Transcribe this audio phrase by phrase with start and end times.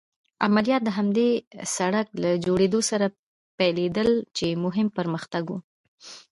[0.45, 1.29] عملیات د همدې
[1.77, 3.05] سړک له جوړېدو سره
[3.59, 5.53] پيلېدل چې مهم پرمختګ و.